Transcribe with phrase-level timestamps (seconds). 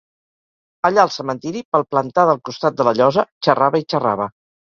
[0.89, 4.29] Allà al cementiri, palplantada al costat de la llosa, xerrava i xerrava.